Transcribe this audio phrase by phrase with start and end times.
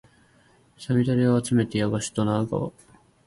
[0.79, 2.71] 五月雨をあつめてやばしドナウ川